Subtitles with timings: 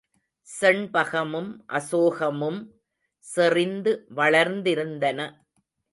[0.47, 2.59] செண்பகமும் அசோகமும்
[3.25, 5.19] செறிந்து வளர்ந்திருந்தன.